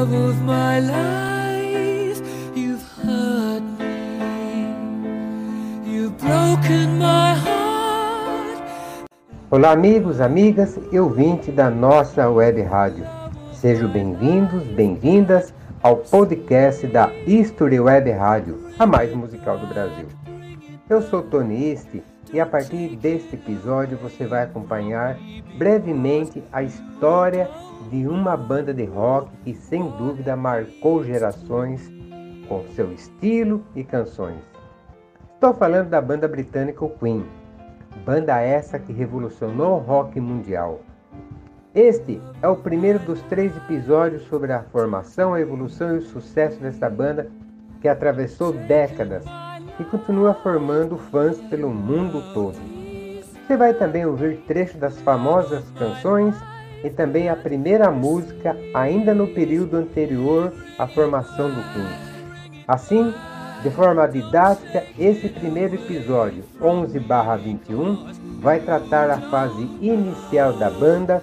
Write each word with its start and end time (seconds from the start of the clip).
love 0.00 0.14
of 0.14 0.40
my 0.44 0.80
life, 0.80 2.22
you've 2.56 2.82
hurt 3.04 3.62
me. 3.78 4.64
You've 5.84 6.16
broken 6.16 6.98
my 6.98 7.34
heart. 7.34 8.62
Olá, 9.50 9.72
amigos, 9.72 10.18
amigas 10.22 10.78
e 10.90 10.98
ouvintes 10.98 11.54
da 11.54 11.68
nossa 11.68 12.30
web 12.30 12.62
rádio. 12.62 13.04
Sejam 13.52 13.90
bem-vindos, 13.90 14.62
bem-vindas 14.68 15.52
ao 15.82 15.98
podcast 15.98 16.86
da 16.86 17.12
History 17.26 17.78
Web 17.78 18.10
Rádio, 18.10 18.58
a 18.78 18.86
mais 18.86 19.14
musical 19.14 19.58
do 19.58 19.66
Brasil. 19.66 20.06
Eu 20.88 21.02
sou 21.02 21.20
Tony 21.24 21.72
Este 21.72 22.02
e 22.32 22.40
a 22.40 22.46
partir 22.46 22.96
deste 22.96 23.34
episódio 23.34 23.98
você 23.98 24.26
vai 24.26 24.44
acompanhar 24.44 25.18
brevemente 25.58 26.42
a 26.50 26.62
história 26.62 27.50
de 27.90 28.06
uma 28.06 28.36
banda 28.36 28.72
de 28.72 28.84
rock 28.84 29.28
que 29.44 29.52
sem 29.52 29.90
dúvida 29.98 30.36
marcou 30.36 31.02
gerações 31.02 31.90
com 32.48 32.64
seu 32.76 32.92
estilo 32.92 33.64
e 33.74 33.82
canções. 33.82 34.38
Estou 35.34 35.52
falando 35.54 35.88
da 35.88 36.00
banda 36.00 36.28
britânica 36.28 36.86
Queen, 37.00 37.24
banda 38.04 38.40
essa 38.40 38.78
que 38.78 38.92
revolucionou 38.92 39.78
o 39.78 39.82
rock 39.82 40.20
mundial. 40.20 40.80
Este 41.74 42.20
é 42.42 42.48
o 42.48 42.56
primeiro 42.56 42.98
dos 43.00 43.22
três 43.22 43.56
episódios 43.56 44.22
sobre 44.22 44.52
a 44.52 44.62
formação, 44.64 45.34
a 45.34 45.40
evolução 45.40 45.94
e 45.94 45.98
o 45.98 46.02
sucesso 46.02 46.60
dessa 46.60 46.88
banda 46.88 47.28
que 47.80 47.88
atravessou 47.88 48.52
décadas 48.52 49.24
e 49.78 49.84
continua 49.84 50.34
formando 50.34 50.96
fãs 50.96 51.40
pelo 51.42 51.70
mundo 51.70 52.22
todo. 52.34 52.56
Você 53.46 53.56
vai 53.56 53.74
também 53.74 54.06
ouvir 54.06 54.38
trechos 54.46 54.78
das 54.78 55.00
famosas 55.00 55.64
canções 55.70 56.36
e 56.82 56.90
também 56.90 57.28
a 57.28 57.36
primeira 57.36 57.90
música 57.90 58.56
ainda 58.74 59.14
no 59.14 59.28
período 59.28 59.76
anterior 59.76 60.52
à 60.78 60.86
formação 60.86 61.48
do 61.48 61.62
Queen. 61.72 62.64
Assim, 62.66 63.12
de 63.62 63.70
forma 63.70 64.06
didática, 64.08 64.84
esse 64.98 65.28
primeiro 65.28 65.74
episódio, 65.74 66.42
11/21, 66.60 68.12
vai 68.40 68.60
tratar 68.60 69.10
a 69.10 69.18
fase 69.30 69.62
inicial 69.80 70.54
da 70.54 70.70
banda, 70.70 71.22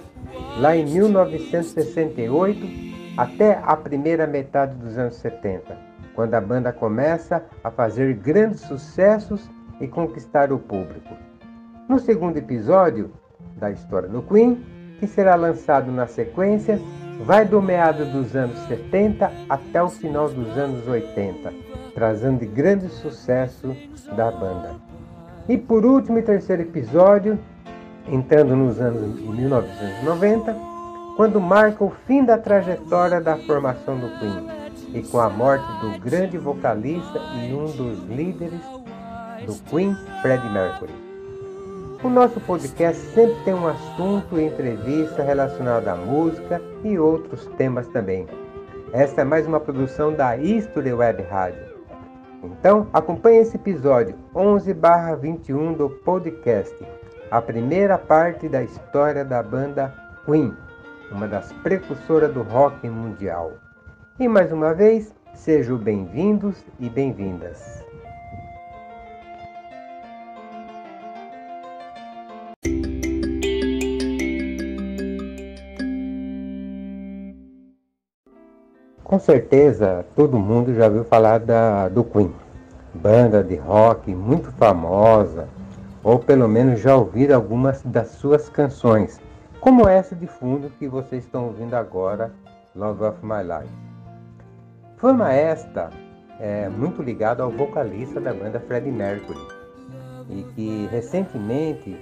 lá 0.58 0.76
em 0.76 0.84
1968 0.84 2.88
até 3.16 3.60
a 3.64 3.76
primeira 3.76 4.26
metade 4.26 4.74
dos 4.76 4.96
anos 4.96 5.16
70, 5.16 5.76
quando 6.14 6.34
a 6.34 6.40
banda 6.40 6.72
começa 6.72 7.44
a 7.64 7.70
fazer 7.70 8.14
grandes 8.14 8.60
sucessos 8.60 9.50
e 9.80 9.88
conquistar 9.88 10.52
o 10.52 10.58
público. 10.58 11.16
No 11.88 11.98
segundo 11.98 12.36
episódio 12.36 13.10
da 13.56 13.72
história 13.72 14.08
do 14.08 14.22
Queen, 14.22 14.64
que 14.98 15.06
será 15.06 15.34
lançado 15.34 15.90
na 15.90 16.06
sequência, 16.06 16.80
vai 17.20 17.44
do 17.44 17.60
meado 17.60 18.04
dos 18.06 18.34
anos 18.36 18.58
70 18.68 19.30
até 19.48 19.82
o 19.82 19.88
final 19.88 20.28
dos 20.28 20.56
anos 20.56 20.86
80, 20.86 21.52
trazendo 21.94 22.46
grande 22.46 22.88
sucesso 22.88 23.74
da 24.16 24.30
banda. 24.30 24.76
E 25.48 25.56
por 25.56 25.84
último 25.84 26.18
e 26.18 26.22
terceiro 26.22 26.62
episódio, 26.62 27.38
entrando 28.06 28.54
nos 28.54 28.80
anos 28.80 29.16
de 29.16 29.22
1990, 29.22 30.56
quando 31.16 31.40
marca 31.40 31.84
o 31.84 31.90
fim 32.06 32.24
da 32.24 32.38
trajetória 32.38 33.20
da 33.20 33.36
formação 33.36 33.98
do 33.98 34.08
Queen 34.18 34.58
e 34.94 35.02
com 35.02 35.18
a 35.18 35.28
morte 35.28 35.66
do 35.80 35.98
grande 35.98 36.38
vocalista 36.38 37.18
e 37.34 37.52
um 37.52 37.66
dos 37.66 38.04
líderes 38.04 38.60
do 39.44 39.54
Queen, 39.68 39.96
Freddie 40.22 40.50
Mercury. 40.50 41.07
O 42.00 42.08
nosso 42.08 42.40
podcast 42.40 43.02
sempre 43.06 43.34
tem 43.44 43.52
um 43.52 43.66
assunto 43.66 44.38
e 44.38 44.44
entrevista 44.44 45.20
relacionado 45.20 45.88
à 45.88 45.96
música 45.96 46.62
e 46.84 46.96
outros 46.96 47.46
temas 47.58 47.88
também. 47.88 48.24
Esta 48.92 49.22
é 49.22 49.24
mais 49.24 49.48
uma 49.48 49.58
produção 49.58 50.12
da 50.12 50.36
History 50.36 50.92
Web 50.92 51.24
Rádio. 51.24 51.60
Então, 52.44 52.86
acompanhe 52.92 53.38
esse 53.38 53.56
episódio 53.56 54.14
11/21 54.32 55.72
do 55.76 55.90
podcast, 55.90 56.72
a 57.32 57.42
primeira 57.42 57.98
parte 57.98 58.48
da 58.48 58.62
história 58.62 59.24
da 59.24 59.42
banda 59.42 59.92
Queen, 60.24 60.54
uma 61.10 61.26
das 61.26 61.52
precursoras 61.64 62.32
do 62.32 62.42
rock 62.42 62.88
mundial. 62.88 63.54
E 64.20 64.28
mais 64.28 64.52
uma 64.52 64.72
vez, 64.72 65.12
sejam 65.34 65.76
bem-vindos 65.76 66.64
e 66.78 66.88
bem-vindas. 66.88 67.87
Com 79.08 79.18
certeza 79.18 80.04
todo 80.14 80.38
mundo 80.38 80.74
já 80.74 80.84
ouviu 80.84 81.02
falar 81.02 81.40
da, 81.40 81.88
do 81.88 82.04
Queen, 82.04 82.30
banda 82.92 83.42
de 83.42 83.56
rock 83.56 84.14
muito 84.14 84.52
famosa, 84.52 85.48
ou 86.04 86.18
pelo 86.18 86.46
menos 86.46 86.78
já 86.80 86.94
ouviram 86.94 87.36
algumas 87.36 87.80
das 87.84 88.08
suas 88.08 88.50
canções, 88.50 89.18
como 89.60 89.88
essa 89.88 90.14
de 90.14 90.26
fundo 90.26 90.70
que 90.78 90.86
vocês 90.86 91.24
estão 91.24 91.46
ouvindo 91.46 91.72
agora, 91.72 92.30
Love 92.76 93.04
of 93.04 93.16
My 93.22 93.42
Life. 93.42 93.72
Fama 94.98 95.32
esta 95.32 95.88
é 96.38 96.68
muito 96.68 97.00
ligada 97.00 97.42
ao 97.42 97.50
vocalista 97.50 98.20
da 98.20 98.34
banda 98.34 98.60
Freddie 98.60 98.92
Mercury, 98.92 99.40
e 100.28 100.42
que 100.54 100.86
recentemente 100.92 101.96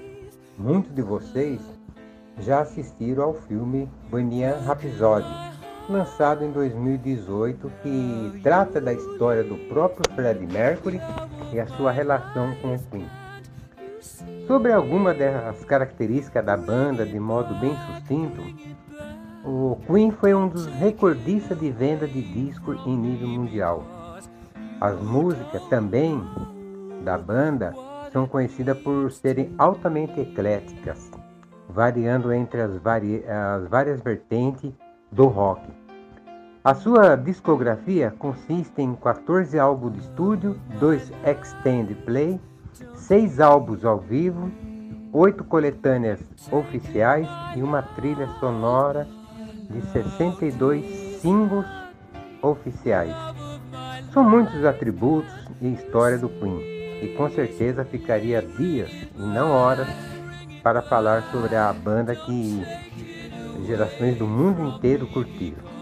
muitos 0.58 0.92
de 0.92 1.02
vocês 1.02 1.60
já 2.40 2.62
assistiram 2.62 3.22
ao 3.22 3.34
filme 3.34 3.88
Bohemian 4.10 4.56
Rhapsody 4.66 5.55
lançado 5.92 6.44
em 6.44 6.50
2018, 6.50 7.70
que 7.82 8.40
trata 8.42 8.80
da 8.80 8.92
história 8.92 9.42
do 9.42 9.56
próprio 9.68 10.02
Freddie 10.14 10.46
Mercury 10.46 11.00
e 11.52 11.60
a 11.60 11.66
sua 11.66 11.90
relação 11.90 12.54
com 12.62 12.74
o 12.74 12.78
Queen. 12.78 13.08
Sobre 14.46 14.72
alguma 14.72 15.14
das 15.14 15.64
características 15.64 16.44
da 16.44 16.56
banda 16.56 17.04
de 17.04 17.18
modo 17.18 17.54
bem 17.56 17.76
sucinto, 17.76 18.42
o 19.44 19.78
Queen 19.86 20.10
foi 20.10 20.34
um 20.34 20.48
dos 20.48 20.66
recordistas 20.66 21.58
de 21.58 21.70
venda 21.70 22.06
de 22.06 22.22
disco 22.22 22.74
em 22.86 22.96
nível 22.96 23.28
mundial. 23.28 23.84
As 24.80 25.00
músicas 25.00 25.62
também 25.68 26.20
da 27.02 27.16
banda 27.16 27.72
são 28.12 28.26
conhecidas 28.26 28.78
por 28.78 29.10
serem 29.12 29.54
altamente 29.58 30.20
ecléticas, 30.20 31.10
variando 31.68 32.32
entre 32.32 32.60
as, 32.60 32.76
vari 32.78 33.24
as 33.26 33.68
várias 33.68 34.00
vertentes 34.00 34.72
do 35.16 35.26
rock. 35.28 35.62
A 36.62 36.74
sua 36.74 37.16
discografia 37.16 38.14
consiste 38.18 38.82
em 38.82 38.94
14 38.94 39.58
álbuns 39.58 39.94
de 39.94 40.00
estúdio, 40.00 40.60
2 40.78 41.10
extended 41.24 41.96
play, 42.04 42.38
6 42.94 43.40
álbuns 43.40 43.84
ao 43.84 43.98
vivo, 43.98 44.50
8 45.12 45.42
coletâneas 45.44 46.20
oficiais 46.52 47.26
e 47.56 47.62
uma 47.62 47.80
trilha 47.80 48.28
sonora 48.38 49.08
de 49.70 49.80
62 49.86 50.84
singles 51.22 51.66
oficiais. 52.42 53.14
São 54.12 54.22
muitos 54.22 54.64
atributos 54.64 55.32
e 55.62 55.72
história 55.72 56.18
do 56.18 56.28
Queen, 56.28 56.60
e 57.02 57.14
com 57.16 57.30
certeza 57.30 57.84
ficaria 57.84 58.42
dias 58.42 58.90
e 58.90 59.22
não 59.22 59.50
horas 59.50 59.88
para 60.62 60.82
falar 60.82 61.22
sobre 61.30 61.54
a 61.54 61.72
banda 61.72 62.14
que 62.14 62.62
gerações 63.64 64.18
do 64.18 64.26
mundo 64.26 64.76
inteiro 64.76 65.06
curtiram. 65.06 65.76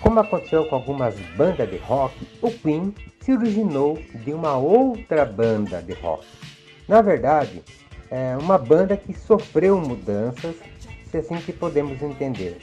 Como 0.00 0.20
aconteceu 0.20 0.64
com 0.66 0.76
algumas 0.76 1.18
bandas 1.36 1.68
de 1.68 1.76
rock, 1.78 2.14
o 2.40 2.48
Queen 2.48 2.94
se 3.20 3.32
originou 3.32 3.98
de 4.24 4.32
uma 4.32 4.56
outra 4.56 5.24
banda 5.24 5.82
de 5.82 5.92
rock. 5.94 6.24
Na 6.86 7.02
verdade, 7.02 7.64
é 8.10 8.36
uma 8.36 8.58
banda 8.58 8.96
que 8.96 9.12
sofreu 9.12 9.80
mudanças, 9.80 10.54
se 11.10 11.18
assim 11.18 11.36
que 11.36 11.52
podemos 11.52 12.00
entender. 12.02 12.58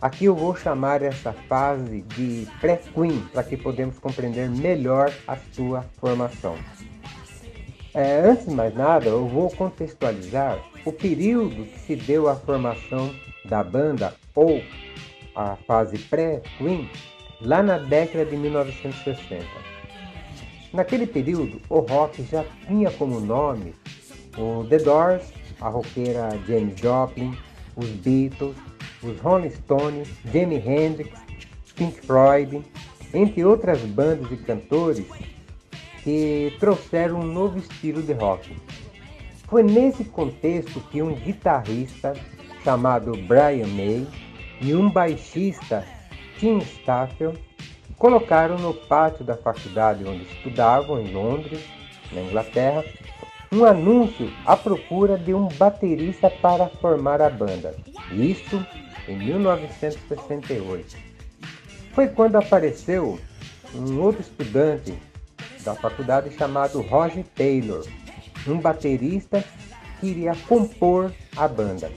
Aqui 0.00 0.24
eu 0.24 0.34
vou 0.34 0.56
chamar 0.56 1.02
essa 1.02 1.32
fase 1.32 2.02
de 2.16 2.48
pré-Queen, 2.60 3.24
para 3.32 3.44
que 3.44 3.56
podemos 3.56 3.98
compreender 3.98 4.50
melhor 4.50 5.12
a 5.28 5.36
sua 5.52 5.84
formação. 6.00 6.56
É, 7.94 8.20
antes 8.20 8.46
de 8.46 8.54
mais 8.54 8.74
nada, 8.74 9.08
eu 9.08 9.28
vou 9.28 9.50
contextualizar 9.50 10.58
o 10.84 10.92
período 10.92 11.64
que 11.66 11.78
se 11.80 11.94
deu 11.94 12.28
a 12.28 12.34
formação 12.34 13.14
da 13.44 13.62
banda 13.62 14.14
ou 14.34 14.62
a 15.36 15.56
fase 15.66 15.98
pré-Queen 15.98 16.90
lá 17.40 17.62
na 17.62 17.78
década 17.78 18.24
de 18.24 18.36
1960. 18.36 19.44
Naquele 20.72 21.06
período, 21.06 21.60
o 21.68 21.80
rock 21.80 22.22
já 22.24 22.44
tinha 22.66 22.90
como 22.90 23.20
nome 23.20 23.74
o 24.36 24.64
The 24.68 24.78
Doors, 24.78 25.32
a 25.60 25.68
roqueira 25.68 26.28
James 26.46 26.78
Joplin, 26.80 27.36
os 27.76 27.88
Beatles, 27.88 28.56
os 29.02 29.20
Rolling 29.20 29.50
Stones, 29.50 30.08
Jimi 30.30 30.56
Hendrix, 30.56 31.20
Pink 31.74 32.00
Floyd, 32.06 32.62
entre 33.14 33.44
outras 33.44 33.80
bandas 33.80 34.30
e 34.30 34.36
cantores 34.36 35.06
que 36.02 36.54
trouxeram 36.58 37.20
um 37.20 37.24
novo 37.24 37.58
estilo 37.58 38.02
de 38.02 38.12
rock. 38.12 38.56
Foi 39.48 39.62
nesse 39.62 40.04
contexto 40.04 40.80
que 40.90 41.02
um 41.02 41.14
guitarrista 41.14 42.14
chamado 42.64 43.12
Brian 43.26 43.66
May 43.66 44.06
e 44.60 44.74
um 44.74 44.88
baixista, 44.88 45.84
Tim 46.38 46.58
Staffel, 46.58 47.34
colocaram 47.98 48.58
no 48.58 48.74
pátio 48.74 49.24
da 49.24 49.36
faculdade 49.36 50.04
onde 50.04 50.24
estudavam, 50.24 51.00
em 51.00 51.12
Londres, 51.12 51.64
na 52.12 52.22
Inglaterra, 52.22 52.84
um 53.52 53.66
anúncio 53.66 54.32
à 54.46 54.56
procura 54.56 55.18
de 55.18 55.34
um 55.34 55.46
baterista 55.46 56.30
para 56.30 56.68
formar 56.68 57.20
a 57.20 57.28
banda. 57.28 57.76
Isso 58.10 58.66
em 59.06 59.18
1968. 59.18 60.96
Foi 61.92 62.08
quando 62.08 62.36
apareceu 62.36 63.18
um 63.74 64.00
outro 64.00 64.22
estudante 64.22 64.94
da 65.62 65.74
faculdade 65.74 66.34
chamado 66.34 66.80
Roger 66.80 67.24
Taylor, 67.36 67.86
um 68.48 68.58
baterista 68.58 69.44
que 70.00 70.06
iria 70.06 70.34
compor 70.48 71.12
a 71.36 71.46
banda. 71.46 71.92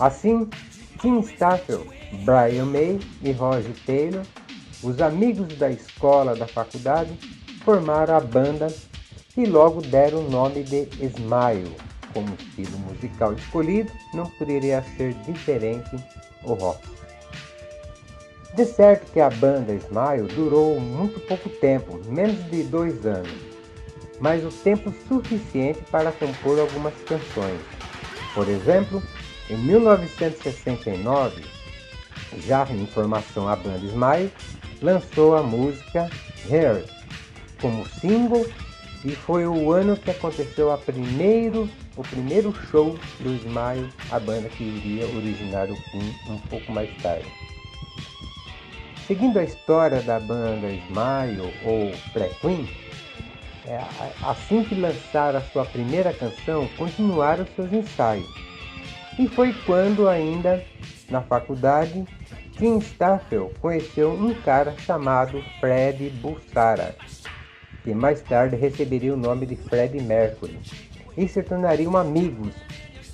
Assim, 0.00 0.50
Tim 1.00 1.20
Staffel, 1.20 1.86
Brian 2.24 2.66
May 2.66 2.98
e 3.22 3.30
Roger 3.30 3.74
Taylor, 3.86 4.24
os 4.82 5.00
amigos 5.00 5.56
da 5.56 5.70
escola 5.70 6.34
da 6.34 6.48
faculdade, 6.48 7.16
formaram 7.64 8.16
a 8.16 8.20
banda 8.20 8.66
e 9.36 9.46
logo 9.46 9.80
deram 9.82 10.18
o 10.20 10.30
nome 10.30 10.62
de 10.62 10.88
Smile. 11.00 11.76
Como 12.12 12.34
estilo 12.34 12.78
musical 12.78 13.32
escolhido, 13.32 13.90
não 14.12 14.26
poderia 14.26 14.82
ser 14.96 15.14
diferente 15.26 15.90
o 16.44 16.54
rock. 16.54 16.86
De 18.54 18.64
certo 18.64 19.10
que 19.10 19.20
a 19.20 19.30
banda 19.30 19.72
Smile 19.74 20.32
durou 20.32 20.78
muito 20.78 21.18
pouco 21.26 21.48
tempo, 21.48 22.00
menos 22.06 22.38
de 22.50 22.62
dois 22.62 23.04
anos, 23.04 23.34
mas 24.20 24.44
o 24.44 24.48
tempo 24.62 24.94
suficiente 25.08 25.80
para 25.90 26.12
compor 26.12 26.60
algumas 26.60 26.94
canções. 27.02 27.60
Por 28.32 28.48
exemplo, 28.48 29.02
em 29.50 29.56
1969, 29.56 31.42
já 32.46 32.64
em 32.70 32.86
formação 32.86 33.48
a 33.48 33.56
banda 33.56 33.84
Smile 33.84 34.32
lançou 34.80 35.36
a 35.36 35.42
música 35.42 36.08
Hair 36.48 36.84
como 37.60 37.84
single 37.88 38.46
e 39.04 39.10
foi 39.12 39.46
o 39.46 39.70
ano 39.70 39.96
que 39.96 40.10
aconteceu 40.10 40.72
a 40.72 40.78
primeiro, 40.78 41.68
o 41.96 42.02
primeiro 42.02 42.54
show 42.70 42.98
do 43.20 43.34
Smile, 43.34 43.92
a 44.10 44.18
banda 44.18 44.48
que 44.48 44.64
iria 44.64 45.06
originar 45.14 45.70
o 45.70 45.76
Queen 45.90 46.14
um 46.30 46.38
pouco 46.48 46.72
mais 46.72 46.90
tarde. 47.02 47.30
Seguindo 49.06 49.38
a 49.38 49.44
história 49.44 50.00
da 50.00 50.18
banda 50.18 50.66
Smile 50.68 51.52
ou 51.64 51.92
Pré-Queen, 52.14 52.66
é, 53.66 53.78
assim 54.22 54.64
que 54.64 54.74
lançaram 54.74 55.38
a 55.38 55.42
sua 55.42 55.66
primeira 55.66 56.12
canção, 56.12 56.66
continuaram 56.78 57.46
seus 57.54 57.70
ensaios. 57.70 58.26
E 59.18 59.28
foi 59.28 59.52
quando, 59.66 60.08
ainda 60.08 60.64
na 61.10 61.20
faculdade, 61.20 62.04
Tim 62.56 62.78
Staffel 62.78 63.52
conheceu 63.60 64.12
um 64.12 64.32
cara 64.42 64.74
chamado 64.78 65.42
Fred 65.60 66.08
Bulsara, 66.10 66.96
que 67.84 67.94
mais 67.94 68.22
tarde 68.22 68.56
receberia 68.56 69.12
o 69.12 69.16
nome 69.16 69.44
de 69.44 69.54
Fred 69.54 70.00
Mercury, 70.02 70.58
e 71.16 71.28
se 71.28 71.42
tornariam 71.42 71.96
amigos. 71.96 72.54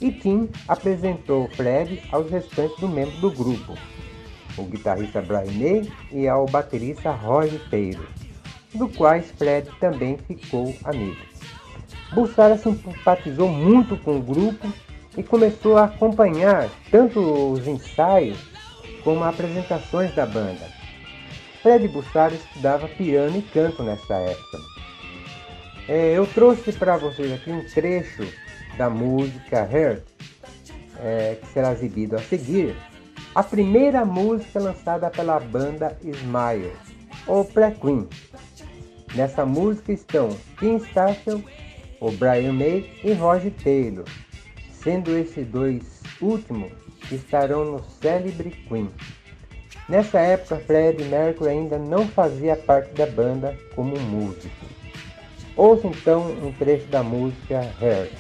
E 0.01 0.11
Tim 0.13 0.49
apresentou 0.67 1.49
Fred 1.49 2.01
aos 2.11 2.31
restantes 2.31 2.79
do 2.79 2.89
membro 2.89 3.17
do 3.19 3.31
grupo, 3.31 3.77
o 4.57 4.63
guitarrista 4.65 5.21
Brian 5.21 5.53
May 5.53 5.93
e 6.11 6.27
ao 6.27 6.47
baterista 6.47 7.11
Roger 7.11 7.61
Taylor, 7.69 8.09
do 8.73 8.89
quais 8.89 9.31
Fred 9.33 9.69
também 9.79 10.17
ficou 10.17 10.75
amigo. 10.85 11.21
Bussara 12.15 12.57
simpatizou 12.57 13.49
muito 13.49 13.97
com 13.99 14.19
o 14.19 14.23
grupo 14.23 14.73
e 15.17 15.23
começou 15.23 15.77
a 15.77 15.85
acompanhar 15.85 16.71
tanto 16.91 17.21
os 17.21 17.67
ensaios 17.67 18.39
como 19.05 19.25
apresentações 19.25 20.15
da 20.15 20.25
banda. 20.25 20.80
Fred 21.63 21.89
Bussara 21.89 22.35
estudava 22.35 22.89
piano 22.89 23.37
e 23.37 23.43
canto 23.43 23.83
nessa 23.83 24.15
época. 24.15 24.59
É, 25.87 26.17
eu 26.17 26.27
trouxe 26.27 26.73
para 26.73 26.97
vocês 26.97 27.33
aqui 27.33 27.51
um 27.51 27.65
trecho 27.69 28.27
da 28.79 28.89
música 28.89 29.69
Heart, 29.71 30.03
é, 30.99 31.37
que 31.41 31.47
será 31.49 31.73
exibido 31.73 32.17
a 32.17 32.19
seguir, 32.21 32.75
a 33.35 33.43
primeira 33.43 34.05
música 34.05 34.59
lançada 34.59 35.11
pela 35.11 35.39
banda 35.39 35.99
Smile, 36.03 36.73
ou 37.27 37.45
Pré-Queen. 37.45 38.09
Nessa 39.15 39.45
música 39.45 39.93
estão 39.93 40.31
Kim 40.59 40.77
Staffel, 40.77 41.43
o 42.01 42.11
Brian 42.13 42.53
May 42.53 42.91
e 43.05 43.13
Roger 43.13 43.53
Taylor, 43.63 44.07
sendo 44.73 45.17
esses 45.17 45.47
dois 45.47 46.01
últimos 46.23 46.73
que 47.07 47.17
estarão 47.17 47.65
no 47.65 47.85
célebre 48.01 48.51
Queen. 48.69 48.91
Nessa 49.91 50.21
época, 50.21 50.55
Fred 50.69 51.03
Mercury 51.07 51.51
ainda 51.51 51.77
não 51.77 52.07
fazia 52.07 52.55
parte 52.55 52.93
da 52.93 53.07
banda 53.07 53.59
como 53.75 53.99
músico. 53.99 54.55
Ouça 55.57 55.89
então 55.89 56.31
um 56.45 56.53
trecho 56.53 56.87
da 56.87 57.03
música 57.03 57.69
Hair. 57.81 58.13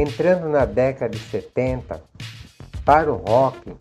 Entrando 0.00 0.48
na 0.48 0.64
década 0.64 1.10
de 1.10 1.18
70, 1.18 2.00
para 2.84 3.12
o 3.12 3.16
rock 3.16 3.74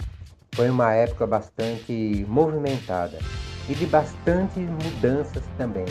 foi 0.55 0.67
uma 0.67 0.91
época 0.91 1.27
bastante 1.27 2.25
movimentada 2.27 3.19
e 3.69 3.75
de 3.75 3.85
bastante 3.85 4.59
mudanças 4.59 5.43
também. 5.59 5.85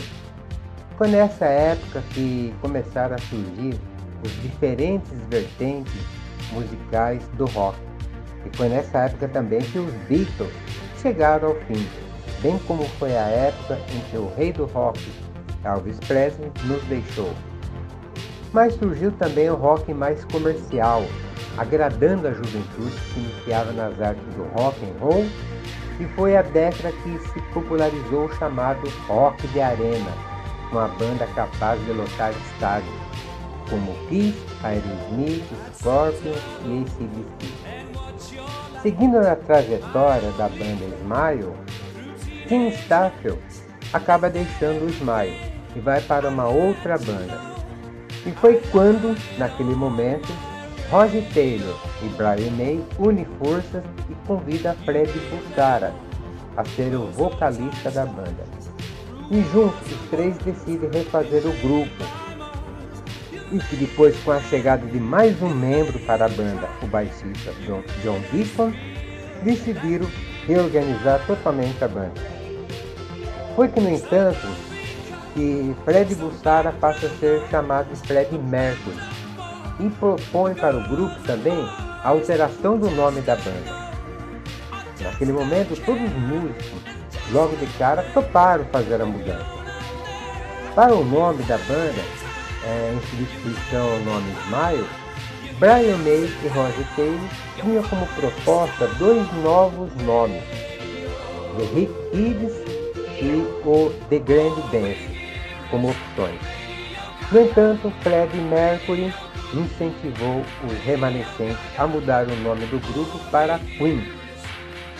Foi 0.97 1.07
nessa 1.07 1.45
época 1.45 2.03
que 2.13 2.53
começaram 2.59 3.15
a 3.15 3.19
surgir 3.19 3.79
os 4.21 4.41
diferentes 4.41 5.13
vertentes 5.29 6.03
musicais 6.51 7.25
do 7.37 7.45
rock. 7.45 7.77
E 8.45 8.57
foi 8.57 8.67
nessa 8.67 9.05
época 9.05 9.29
também 9.29 9.61
que 9.61 9.79
os 9.79 9.93
Beatles 10.09 10.51
chegaram 11.01 11.49
ao 11.49 11.55
fim, 11.55 11.87
bem 12.41 12.59
como 12.67 12.83
foi 12.99 13.15
a 13.15 13.27
época 13.27 13.79
em 13.95 14.01
que 14.11 14.17
o 14.17 14.29
rei 14.35 14.51
do 14.51 14.65
rock, 14.65 14.99
Elvis 15.63 15.99
Presley, 15.99 16.51
nos 16.65 16.83
deixou. 16.83 17.31
Mas 18.57 18.73
surgiu 18.73 19.11
também 19.11 19.51
o 19.51 19.55
rock 19.55 19.93
mais 19.93 20.25
comercial, 20.25 21.03
agradando 21.59 22.27
a 22.27 22.31
juventude 22.31 22.95
que 23.13 23.19
iniciava 23.19 23.71
nas 23.71 24.01
artes 24.01 24.23
do 24.33 24.45
rock 24.55 24.83
and 24.83 24.99
roll, 24.99 25.27
e 25.99 26.05
foi 26.15 26.35
a 26.35 26.41
década 26.41 26.91
que 27.03 27.19
se 27.19 27.39
popularizou 27.53 28.25
o 28.25 28.33
chamado 28.33 28.81
rock 29.07 29.47
de 29.49 29.61
arena, 29.61 30.11
uma 30.71 30.87
banda 30.87 31.27
capaz 31.35 31.79
de 31.85 31.91
lotar 31.91 32.31
estádios, 32.31 32.95
como 33.69 33.93
Kiss, 34.09 34.35
Aerosmith, 34.63 35.45
Scorpions 35.75 36.41
e 36.65 36.81
ACDC. 36.81 37.53
Seguindo 38.81 39.21
na 39.21 39.35
trajetória 39.35 40.31
da 40.31 40.49
banda 40.49 40.83
Smile, 41.03 41.53
Tim 42.47 42.69
Staffel 42.69 43.37
acaba 43.93 44.31
deixando 44.31 44.83
o 44.83 44.89
Smile 44.89 45.39
e 45.75 45.79
vai 45.79 46.01
para 46.01 46.27
uma 46.27 46.47
outra 46.47 46.97
banda. 46.97 47.56
E 48.27 48.31
foi 48.33 48.61
quando, 48.71 49.17
naquele 49.37 49.73
momento, 49.73 50.27
Roger 50.91 51.23
Taylor 51.33 51.79
e 52.03 52.09
Brian 52.09 52.51
May 52.51 52.83
unem 52.99 53.25
forças 53.41 53.81
e 54.09 54.27
convida 54.27 54.75
Fred 54.83 55.09
Bulgara 55.29 55.93
a 56.57 56.65
ser 56.65 56.93
o 56.93 57.07
vocalista 57.07 57.89
da 57.89 58.05
banda. 58.05 58.43
E 59.31 59.41
juntos 59.53 59.79
os 59.89 60.09
três 60.09 60.37
decidem 60.39 60.89
refazer 60.91 61.43
o 61.47 61.53
grupo. 61.61 62.03
E 63.49 63.59
que 63.59 63.77
depois, 63.77 64.13
com 64.23 64.31
a 64.31 64.41
chegada 64.41 64.85
de 64.85 64.99
mais 64.99 65.41
um 65.41 65.49
membro 65.49 65.97
para 65.99 66.25
a 66.25 66.29
banda, 66.29 66.67
o 66.83 66.87
baixista 66.87 67.53
John, 67.65 67.81
John 68.03 68.19
decidiram 69.41 70.07
reorganizar 70.45 71.25
totalmente 71.25 71.81
a 71.81 71.87
banda. 71.87 72.21
Foi 73.55 73.69
que, 73.69 73.79
no 73.79 73.89
entanto, 73.89 74.66
que 75.37 75.75
Fred 75.85 76.15
Bussara 76.15 76.71
passa 76.71 77.05
a 77.05 77.09
ser 77.19 77.43
chamado 77.51 77.95
Fred 78.07 78.35
Mercury 78.35 78.97
e 79.79 79.87
propõe 79.91 80.55
para 80.55 80.75
o 80.75 80.89
grupo 80.89 81.15
também 81.27 81.63
a 82.03 82.09
alteração 82.09 82.75
do 82.79 82.89
nome 82.89 83.21
da 83.21 83.35
banda. 83.35 83.87
Naquele 84.99 85.31
momento, 85.31 85.79
todos 85.85 86.01
os 86.01 86.17
músicos, 86.17 86.81
logo 87.31 87.55
de 87.55 87.67
cara, 87.77 88.01
toparam 88.15 88.65
fazer 88.71 88.99
a 88.99 89.05
mudança. 89.05 89.45
Para 90.73 90.95
o 90.95 91.05
nome 91.05 91.43
da 91.43 91.59
banda, 91.59 92.01
é, 92.65 92.95
em 92.95 93.07
substituição 93.07 93.91
ao 93.91 93.99
nome 93.99 94.33
Smile, 94.47 94.87
Brian 95.59 95.97
May 95.97 96.31
e 96.43 96.47
Roger 96.47 96.87
Taylor 96.95 97.29
tinham 97.61 97.83
como 97.83 98.07
proposta 98.07 98.87
dois 98.97 99.31
novos 99.43 99.93
nomes, 100.03 100.41
The 101.57 101.63
Hit 101.75 101.91
Kids 102.11 102.53
e 103.21 103.45
o 103.63 103.93
The 104.09 104.19
Grand 104.19 104.55
Dance 104.71 105.16
como 105.69 105.89
opções. 105.89 106.39
No 107.31 107.41
entanto, 107.41 107.91
Fred 108.01 108.35
Mercury 108.37 109.13
incentivou 109.53 110.43
os 110.63 110.73
remanescentes 110.85 111.57
a 111.77 111.87
mudar 111.87 112.25
o 112.25 112.35
nome 112.37 112.65
do 112.67 112.79
grupo 112.93 113.19
para 113.31 113.59
Queen. 113.77 114.03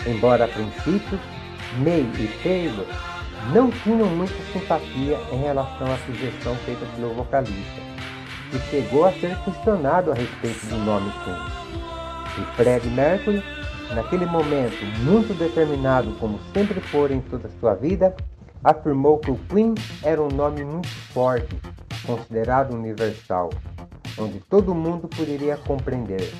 Embora 0.06 0.44
a 0.44 0.48
princípio, 0.48 1.18
May 1.78 2.00
e 2.18 2.28
Taylor 2.42 2.86
não 3.52 3.70
tinham 3.70 4.06
muita 4.08 4.34
simpatia 4.52 5.18
em 5.32 5.40
relação 5.40 5.86
à 5.92 5.96
sugestão 5.98 6.54
feita 6.56 6.84
pelo 6.96 7.14
vocalista, 7.14 7.80
e 8.52 8.58
chegou 8.70 9.06
a 9.06 9.12
ser 9.12 9.36
questionado 9.44 10.10
a 10.10 10.14
respeito 10.14 10.66
do 10.66 10.76
nome 10.78 11.10
Queen. 11.24 12.42
E 12.42 12.56
Fred 12.56 12.88
Mercury, 12.88 13.42
naquele 13.94 14.26
momento 14.26 14.84
muito 15.02 15.34
determinado 15.34 16.12
como 16.18 16.38
sempre 16.52 16.80
for 16.80 17.10
em 17.10 17.20
toda 17.20 17.48
a 17.48 17.60
sua 17.60 17.74
vida, 17.74 18.14
afirmou 18.62 19.18
que 19.18 19.30
o 19.30 19.38
Queen 19.48 19.74
era 20.02 20.22
um 20.22 20.28
nome 20.28 20.64
muito 20.64 20.88
forte, 21.12 21.56
considerado 22.06 22.74
universal, 22.74 23.50
onde 24.18 24.40
todo 24.40 24.74
mundo 24.74 25.08
poderia 25.08 25.56
compreender, 25.56 26.32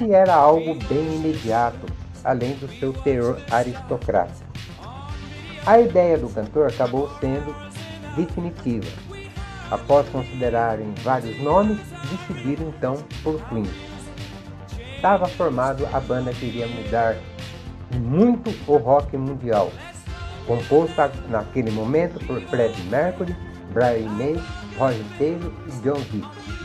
e 0.00 0.12
era 0.12 0.34
algo 0.34 0.74
bem 0.86 1.16
imediato, 1.16 1.86
além 2.24 2.54
do 2.56 2.68
seu 2.78 2.92
teor 2.92 3.38
aristocrático. 3.50 4.48
A 5.66 5.80
ideia 5.80 6.16
do 6.16 6.28
cantor 6.28 6.68
acabou 6.68 7.10
sendo 7.20 7.54
definitiva. 8.16 8.86
Após 9.70 10.08
considerarem 10.08 10.94
vários 11.02 11.38
nomes, 11.42 11.78
decidiram 12.10 12.68
então 12.68 12.96
por 13.22 13.40
Queen. 13.48 13.68
Estava 14.96 15.26
formado 15.26 15.86
a 15.92 16.00
banda 16.00 16.32
que 16.32 16.46
iria 16.46 16.66
mudar 16.66 17.16
muito 17.94 18.50
o 18.66 18.76
rock 18.76 19.16
mundial, 19.16 19.70
composta 20.48 21.12
naquele 21.28 21.70
momento 21.70 22.18
por 22.26 22.40
Fred 22.40 22.74
Mercury, 22.84 23.36
Brian 23.70 24.08
May, 24.12 24.42
Roger 24.78 25.04
Taylor 25.18 25.52
e 25.66 25.70
John 25.82 26.00
Hicks. 26.10 26.58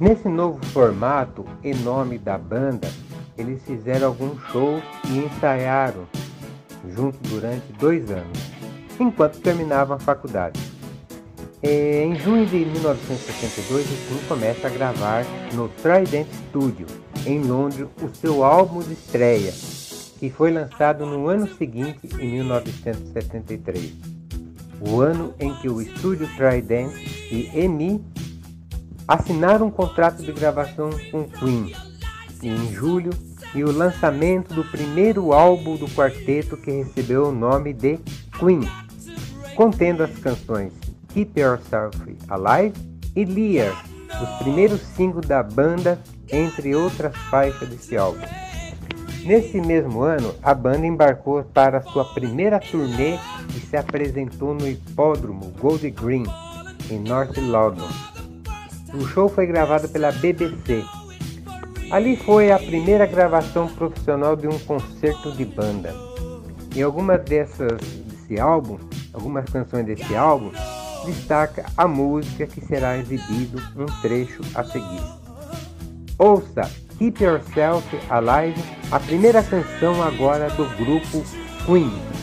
Nesse 0.00 0.28
novo 0.28 0.64
formato 0.66 1.44
e 1.62 1.74
nome 1.74 2.18
da 2.18 2.38
banda, 2.38 2.88
eles 3.38 3.62
fizeram 3.62 4.08
alguns 4.08 4.42
shows 4.50 4.82
e 5.08 5.18
ensaiaram 5.18 6.06
juntos 6.94 7.20
durante 7.30 7.72
dois 7.78 8.10
anos, 8.10 8.38
enquanto 8.98 9.40
terminavam 9.40 9.96
a 9.96 10.00
faculdade. 10.00 10.60
Em 11.62 12.14
junho 12.16 12.46
de 12.46 12.56
1962, 12.56 13.86
o 13.86 14.10
grupo 14.10 14.28
começa 14.28 14.66
a 14.66 14.70
gravar 14.70 15.24
no 15.54 15.68
Trident 15.68 16.26
Studio, 16.48 16.86
em 17.26 17.42
Londres, 17.42 17.88
o 18.02 18.08
seu 18.14 18.44
álbum 18.44 18.80
de 18.80 18.92
estreia, 18.92 19.52
que 20.18 20.30
foi 20.30 20.52
lançado 20.52 21.06
no 21.06 21.28
ano 21.28 21.48
seguinte, 21.56 22.08
em 22.18 22.30
1973, 22.32 23.92
o 24.80 25.00
ano 25.00 25.34
em 25.40 25.52
que 25.54 25.68
o 25.68 25.80
estúdio 25.82 26.28
Trident 26.36 26.92
e 27.30 27.50
EMI 27.54 28.04
assinaram 29.06 29.66
um 29.66 29.70
contrato 29.70 30.22
de 30.22 30.32
gravação 30.32 30.90
com 31.10 31.24
Queen. 31.24 31.72
E 32.40 32.48
em 32.48 32.72
julho, 32.72 33.10
e 33.54 33.64
o 33.64 33.72
lançamento 33.72 34.54
do 34.54 34.64
primeiro 34.64 35.32
álbum 35.32 35.76
do 35.76 35.88
quarteto 35.88 36.56
que 36.56 36.70
recebeu 36.70 37.28
o 37.28 37.32
nome 37.32 37.72
de 37.72 37.98
Queen, 38.38 38.60
contendo 39.56 40.02
as 40.02 40.18
canções 40.18 40.72
Keep 41.08 41.40
Yourself 41.40 42.16
Alive 42.28 42.74
e 43.16 43.24
Lear, 43.24 43.84
os 44.22 44.28
primeiros 44.42 44.80
singles 44.80 45.26
da 45.26 45.42
banda, 45.42 45.98
entre 46.30 46.74
outras 46.74 47.16
faixas 47.30 47.68
desse 47.68 47.96
álbum. 47.96 48.26
Nesse 49.24 49.60
mesmo 49.60 50.02
ano, 50.02 50.34
a 50.42 50.54
banda 50.54 50.86
embarcou 50.86 51.42
para 51.42 51.82
sua 51.82 52.04
primeira 52.14 52.60
turnê 52.60 53.18
e 53.56 53.60
se 53.60 53.76
apresentou 53.76 54.54
no 54.54 54.68
hipódromo 54.68 55.52
Gold 55.58 55.90
Green, 55.90 56.24
em 56.90 56.98
North 57.00 57.36
London. 57.36 57.88
O 58.94 59.04
show 59.06 59.28
foi 59.28 59.46
gravado 59.46 59.88
pela 59.88 60.12
BBC 60.12 60.82
Ali 61.90 62.16
foi 62.16 62.52
a 62.52 62.58
primeira 62.58 63.06
gravação 63.06 63.66
profissional 63.66 64.36
de 64.36 64.46
um 64.46 64.58
concerto 64.58 65.32
de 65.32 65.46
banda. 65.46 65.94
Em 66.76 66.82
algumas 66.82 67.24
dessas 67.24 67.80
desse 68.28 68.38
álbum, 68.38 68.78
algumas 69.14 69.46
canções 69.46 69.86
desse 69.86 70.14
álbum, 70.14 70.50
destaca 71.06 71.64
a 71.74 71.88
música 71.88 72.46
que 72.46 72.60
será 72.60 72.98
exibido 72.98 73.58
um 73.74 73.86
trecho 74.02 74.42
a 74.54 74.62
seguir. 74.64 75.02
Ouça 76.18 76.70
Keep 76.98 77.24
Yourself 77.24 77.86
Alive, 78.10 78.62
a 78.90 79.00
primeira 79.00 79.42
canção 79.42 80.02
agora 80.02 80.50
do 80.50 80.66
grupo 80.76 81.24
Queen. 81.64 82.17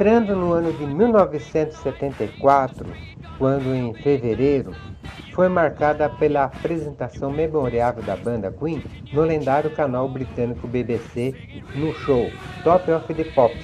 Entrando 0.00 0.34
no 0.34 0.54
ano 0.54 0.72
de 0.72 0.86
1974, 0.86 2.86
quando 3.36 3.74
em 3.74 3.92
fevereiro 3.92 4.74
foi 5.34 5.46
marcada 5.46 6.08
pela 6.08 6.44
apresentação 6.44 7.30
memorável 7.30 8.02
da 8.02 8.16
banda 8.16 8.50
Queen 8.50 8.82
no 9.12 9.20
lendário 9.20 9.70
canal 9.72 10.08
britânico 10.08 10.66
BBC 10.66 11.34
no 11.74 11.92
show 11.92 12.30
Top 12.64 12.90
of 12.90 13.12
the 13.12 13.24
Pops, 13.24 13.62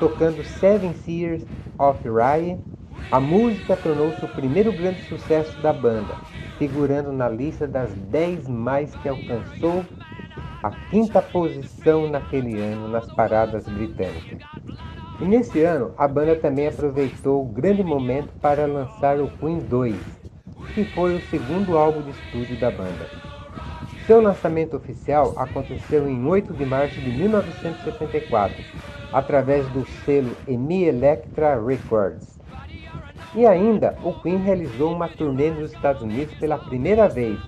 tocando 0.00 0.42
Seven 0.42 0.92
Seas 0.94 1.46
of 1.78 2.00
Rye. 2.08 2.58
A 3.12 3.20
música 3.20 3.76
tornou-se 3.76 4.24
o 4.24 4.28
primeiro 4.28 4.72
grande 4.72 5.02
sucesso 5.02 5.56
da 5.62 5.72
banda, 5.72 6.16
figurando 6.58 7.12
na 7.12 7.28
lista 7.28 7.64
das 7.64 7.94
10 8.10 8.48
mais 8.48 8.92
que 8.96 9.08
alcançou 9.08 9.84
a 10.64 10.72
quinta 10.90 11.22
posição 11.22 12.10
naquele 12.10 12.60
ano 12.60 12.88
nas 12.88 13.06
paradas 13.12 13.68
britânicas. 13.68 14.47
E 15.20 15.24
nesse 15.24 15.62
ano, 15.62 15.92
a 15.98 16.06
banda 16.06 16.36
também 16.36 16.68
aproveitou 16.68 17.42
o 17.42 17.48
grande 17.48 17.82
momento 17.82 18.28
para 18.40 18.66
lançar 18.66 19.20
o 19.20 19.28
Queen 19.38 19.58
2, 19.58 19.96
que 20.74 20.84
foi 20.84 21.16
o 21.16 21.20
segundo 21.22 21.76
álbum 21.76 22.02
de 22.02 22.10
estúdio 22.10 22.56
da 22.60 22.70
banda. 22.70 23.08
Seu 24.06 24.20
lançamento 24.20 24.76
oficial 24.76 25.34
aconteceu 25.36 26.08
em 26.08 26.24
8 26.24 26.54
de 26.54 26.64
março 26.64 27.00
de 27.00 27.10
1974, 27.10 28.64
através 29.12 29.66
do 29.70 29.84
selo 30.04 30.36
EMI 30.46 30.84
Electra 30.84 31.60
Records. 31.60 32.38
E 33.34 33.44
ainda, 33.44 33.98
o 34.04 34.12
Queen 34.22 34.38
realizou 34.38 34.92
uma 34.94 35.08
turnê 35.08 35.50
nos 35.50 35.72
Estados 35.72 36.00
Unidos 36.00 36.34
pela 36.36 36.58
primeira 36.58 37.08
vez, 37.08 37.38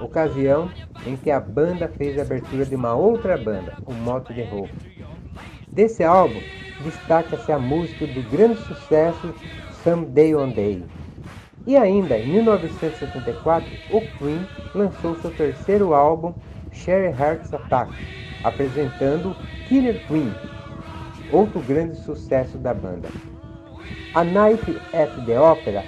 ocasião 0.00 0.70
em 1.06 1.16
que 1.16 1.30
a 1.30 1.38
banda 1.38 1.88
fez 1.88 2.18
a 2.18 2.22
abertura 2.22 2.64
de 2.64 2.74
uma 2.74 2.94
outra 2.94 3.36
banda, 3.36 3.76
o 3.84 3.92
Moto 3.92 4.32
Hope. 4.32 4.72
Desse 5.70 6.02
álbum, 6.02 6.40
destaca-se 6.82 7.50
a 7.50 7.58
música 7.58 8.06
do 8.06 8.22
grande 8.30 8.60
sucesso 8.62 9.34
Someday 9.82 10.34
on 10.34 10.50
Day. 10.50 10.84
E 11.66 11.76
ainda, 11.76 12.18
em 12.18 12.26
1974, 12.26 13.68
o 13.90 14.00
Queen 14.18 14.46
lançou 14.74 15.14
seu 15.16 15.30
terceiro 15.30 15.94
álbum, 15.94 16.34
Cherry 16.72 17.14
Hearts 17.16 17.52
Attack, 17.54 17.92
apresentando 18.42 19.36
Killer 19.68 20.04
Queen, 20.06 20.34
outro 21.30 21.60
grande 21.60 21.96
sucesso 21.96 22.58
da 22.58 22.74
banda. 22.74 23.08
A 24.14 24.24
Night 24.24 24.78
at 24.92 25.24
the 25.24 25.40
Opera, 25.40 25.84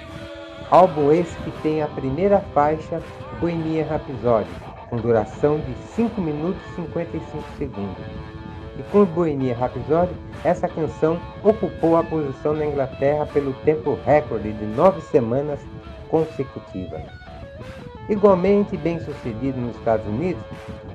álbum 0.71 1.11
esse 1.11 1.35
que 1.39 1.51
tem 1.61 1.81
a 1.81 1.87
primeira 1.87 2.39
faixa 2.53 3.01
Bohemian 3.39 3.85
Rhapsody, 3.85 4.49
com 4.89 4.97
duração 4.97 5.59
de 5.59 5.75
5 5.93 6.21
minutos 6.21 6.61
e 6.71 6.75
55 6.75 7.43
segundos. 7.57 8.34
E 8.77 8.83
com 8.91 9.05
Bohemian 9.05 9.53
Rhapsody, 9.53 10.13
essa 10.43 10.67
canção 10.67 11.19
ocupou 11.43 11.95
a 11.95 12.03
posição 12.03 12.53
na 12.53 12.65
Inglaterra 12.65 13.25
pelo 13.25 13.53
tempo 13.65 13.97
recorde 14.05 14.51
de 14.51 14.65
nove 14.65 15.01
semanas 15.01 15.59
consecutivas. 16.09 17.01
Igualmente 18.09 18.77
bem 18.77 18.99
sucedido 18.99 19.59
nos 19.59 19.75
Estados 19.77 20.05
Unidos, 20.05 20.43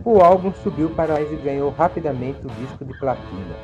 o 0.04 0.20
álbum 0.20 0.52
subiu 0.52 0.90
para 0.90 1.20
e 1.20 1.36
ganhou 1.36 1.70
rapidamente 1.70 2.46
o 2.46 2.50
disco 2.50 2.84
de 2.84 2.96
platina. 2.98 3.56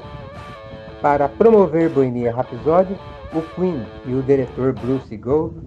Para 1.00 1.28
promover 1.28 1.90
Bohemian 1.90 2.32
Rhapsody, 2.32 2.96
o 3.32 3.42
Queen 3.54 3.86
e 4.06 4.14
o 4.14 4.22
diretor 4.22 4.72
Bruce 4.72 5.16
Gold 5.16 5.60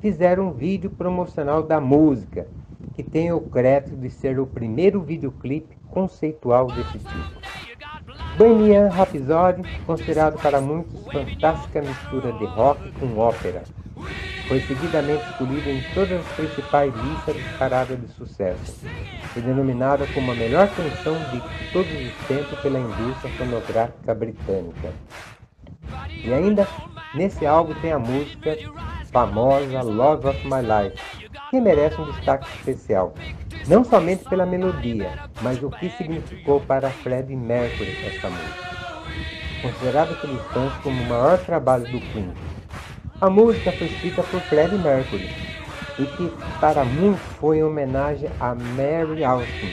fizeram 0.00 0.48
um 0.48 0.52
vídeo 0.52 0.90
promocional 0.90 1.62
da 1.62 1.80
música, 1.80 2.48
que 2.94 3.02
tem 3.02 3.30
o 3.32 3.40
crédito 3.40 3.96
de 3.96 4.10
ser 4.10 4.40
o 4.40 4.46
primeiro 4.46 5.00
videoclipe 5.00 5.76
conceitual 5.90 6.66
desse 6.66 6.98
tipo. 6.98 7.41
Bohemian 8.36 8.88
Rhapsody, 8.88 9.62
considerado 9.84 10.40
para 10.40 10.60
muitos 10.60 11.04
fantástica 11.12 11.82
mistura 11.82 12.32
de 12.32 12.46
rock 12.46 12.90
com 12.92 13.18
ópera, 13.18 13.62
foi 14.48 14.60
seguidamente 14.60 15.22
escolhido 15.30 15.68
em 15.68 15.82
todas 15.94 16.20
as 16.20 16.32
principais 16.32 16.94
listas 16.94 17.36
de 17.36 17.58
parada 17.58 17.94
de 17.94 18.08
sucesso 18.08 18.80
e 19.36 19.40
denominada 19.40 20.06
como 20.14 20.32
a 20.32 20.34
melhor 20.34 20.66
canção 20.74 21.14
de 21.30 21.42
todos 21.72 21.92
os 21.92 22.26
tempos 22.26 22.58
pela 22.60 22.78
indústria 22.78 23.32
fonográfica 23.36 24.14
britânica. 24.14 24.92
E 26.24 26.32
ainda, 26.32 26.66
nesse 27.14 27.44
álbum 27.44 27.74
tem 27.80 27.92
a 27.92 27.98
música 27.98 28.56
famosa 29.12 29.82
Love 29.82 30.28
of 30.28 30.46
My 30.46 30.62
Life, 30.62 31.28
que 31.50 31.60
merece 31.60 32.00
um 32.00 32.10
destaque 32.10 32.48
especial, 32.56 33.12
não 33.66 33.84
somente 33.84 34.28
pela 34.28 34.44
melodia, 34.44 35.10
mas 35.40 35.62
o 35.62 35.70
que 35.70 35.88
significou 35.90 36.60
para 36.60 36.90
Freddie 36.90 37.36
Mercury 37.36 37.96
essa 38.06 38.28
música. 38.28 38.72
Considerada 39.62 40.14
pelos 40.14 40.42
fãs 40.46 40.72
como 40.82 41.00
o 41.00 41.08
maior 41.08 41.38
trabalho 41.38 41.84
do 41.84 42.00
Queen. 42.12 42.32
A 43.20 43.30
música 43.30 43.70
foi 43.72 43.86
escrita 43.86 44.24
por 44.24 44.40
Freddie 44.42 44.78
Mercury 44.78 45.30
e 45.98 46.06
que 46.06 46.32
para 46.60 46.84
muitos 46.84 47.22
foi 47.38 47.58
em 47.58 47.64
homenagem 47.64 48.28
a 48.40 48.54
Mary 48.54 49.22
Austin, 49.22 49.70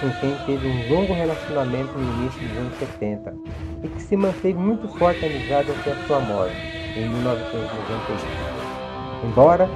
com 0.00 0.10
quem 0.20 0.34
teve 0.44 0.66
um 0.66 0.92
longo 0.92 1.14
relacionamento 1.14 1.96
no 1.96 2.20
início 2.20 2.40
dos 2.40 2.58
anos 2.58 2.76
70 2.78 3.34
e 3.82 3.88
que 3.88 4.02
se 4.02 4.16
manteve 4.16 4.58
muito 4.58 4.88
forte 4.98 5.24
amizade 5.24 5.70
até 5.70 5.94
sua 6.06 6.20
morte, 6.20 6.56
em 6.96 7.08
1991. 7.08 9.28
Embora 9.28 9.70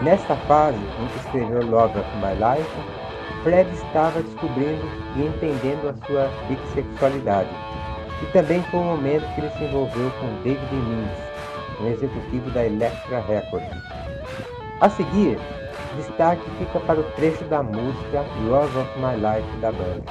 Nesta 0.00 0.34
fase 0.48 0.78
em 0.78 1.06
que 1.06 1.18
escreveu 1.18 1.66
Love 1.66 1.98
of 1.98 2.08
My 2.16 2.34
Life, 2.34 2.70
Fred 3.42 3.68
estava 3.72 4.22
descobrindo 4.22 4.84
e 5.16 5.26
entendendo 5.26 5.88
a 5.88 6.06
sua 6.06 6.30
bissexualidade. 6.48 7.50
E 8.22 8.26
também 8.32 8.62
foi 8.70 8.80
o 8.80 8.84
momento 8.84 9.26
que 9.34 9.40
ele 9.40 9.50
se 9.50 9.64
envolveu 9.64 10.10
com 10.20 10.42
David 10.42 10.72
Lynch, 10.72 11.80
um 11.80 11.86
executivo 11.88 12.50
da 12.50 12.64
Elektra 12.64 13.20
Records. 13.20 13.82
A 14.80 14.88
seguir, 14.88 15.38
destaque 15.96 16.42
fica 16.58 16.80
para 16.80 17.00
o 17.00 17.04
trecho 17.12 17.44
da 17.44 17.62
música 17.62 18.24
Love 18.48 18.78
of 18.78 18.98
My 18.98 19.14
Life 19.16 19.56
da 19.60 19.72
banda, 19.72 20.02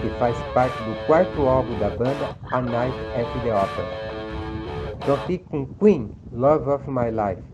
que 0.00 0.08
faz 0.18 0.36
parte 0.52 0.76
do 0.82 1.06
quarto 1.06 1.46
álbum 1.46 1.78
da 1.78 1.90
banda, 1.90 2.36
A 2.52 2.60
Night 2.60 2.96
at 3.16 3.42
the 3.42 3.54
Opera. 3.54 4.04
Então 4.96 5.16
fique 5.26 5.44
com 5.44 5.66
Queen, 5.66 6.10
Love 6.32 6.70
of 6.70 6.90
My 6.90 7.10
Life. 7.10 7.53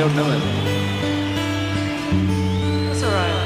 don't 0.00 0.16
know 0.16 0.30
it. 0.30 0.40
That's 2.86 3.02
all 3.02 3.12
right. 3.12 3.36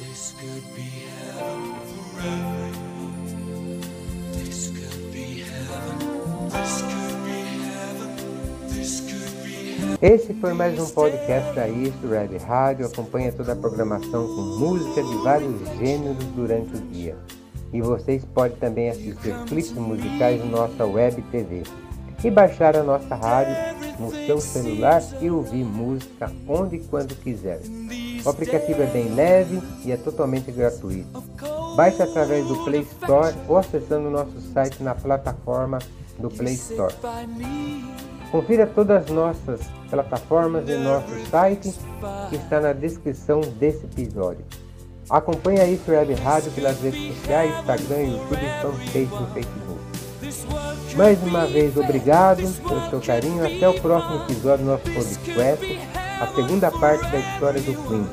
This 0.00 0.34
could 0.38 0.66
be 0.76 0.82
heaven 0.82 1.74
forever. 2.12 2.53
Esse 10.02 10.34
foi 10.34 10.52
mais 10.52 10.78
um 10.78 10.86
podcast 10.90 11.54
da 11.54 11.68
Isto 11.68 12.08
Red 12.08 12.36
Rádio. 12.38 12.86
Acompanha 12.86 13.32
toda 13.32 13.52
a 13.52 13.56
programação 13.56 14.26
com 14.26 14.42
música 14.58 15.02
de 15.02 15.16
vários 15.18 15.60
gêneros 15.78 16.24
durante 16.34 16.76
o 16.76 16.80
dia. 16.80 17.16
E 17.72 17.80
vocês 17.80 18.24
podem 18.24 18.56
também 18.58 18.90
assistir 18.90 19.34
clipes 19.46 19.72
musicais 19.72 20.40
na 20.44 20.50
nossa 20.50 20.84
web 20.84 21.22
TV. 21.30 21.62
E 22.22 22.30
baixar 22.30 22.76
a 22.76 22.82
nossa 22.82 23.14
rádio 23.14 23.54
no 23.98 24.10
seu 24.10 24.40
celular 24.40 25.02
e 25.20 25.30
ouvir 25.30 25.64
música 25.64 26.30
onde 26.48 26.76
e 26.76 26.84
quando 26.84 27.14
quiser. 27.16 27.60
O 28.24 28.28
aplicativo 28.28 28.82
é 28.82 28.86
bem 28.86 29.14
leve 29.14 29.60
e 29.84 29.92
é 29.92 29.96
totalmente 29.96 30.50
gratuito. 30.50 31.22
Baixe 31.76 32.02
através 32.02 32.46
do 32.46 32.64
Play 32.64 32.80
Store 32.80 33.34
ou 33.48 33.56
acessando 33.56 34.08
o 34.08 34.10
nosso 34.10 34.40
site 34.52 34.82
na 34.82 34.94
plataforma 34.94 35.78
do 36.18 36.30
Play 36.30 36.54
Store. 36.54 36.94
Confira 38.34 38.66
todas 38.66 39.04
as 39.04 39.10
nossas 39.12 39.60
plataformas 39.88 40.68
em 40.68 40.76
nosso 40.82 41.06
site 41.30 41.72
que 42.28 42.34
está 42.34 42.60
na 42.60 42.72
descrição 42.72 43.40
desse 43.60 43.84
episódio. 43.84 44.44
Acompanhe 45.08 45.60
a 45.60 45.66
Isso 45.68 45.88
Web 45.88 46.14
Rádio 46.14 46.50
pelas 46.50 46.80
redes 46.80 47.14
sociais, 47.14 47.56
Instagram, 47.60 48.02
YouTube 48.02 48.40
e 48.42 48.60
fanpage 48.60 49.20
no 49.20 49.26
Facebook. 49.28 50.96
Mais 50.96 51.22
uma 51.22 51.46
vez, 51.46 51.76
obrigado 51.76 52.42
pelo 52.66 52.90
seu 52.90 53.00
carinho. 53.00 53.46
Até 53.46 53.68
o 53.68 53.80
próximo 53.80 54.24
episódio 54.24 54.64
do 54.64 54.70
nosso 54.72 54.90
podcast, 54.92 55.80
a 56.20 56.26
segunda 56.34 56.72
parte 56.72 57.08
da 57.12 57.18
história 57.20 57.60
do 57.60 57.72
Queen. 57.86 58.08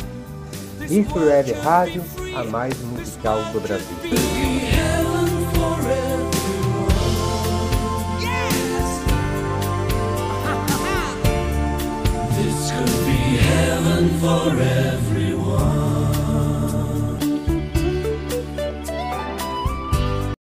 Isso 1.01 1.17
Web 1.17 1.51
Rádio, 1.53 2.03
a 2.35 2.43
mais 2.43 2.79
musical 2.79 3.39
do 3.51 3.59
Brasil. 3.59 4.30
For 14.01 14.49
every. 14.59 15.20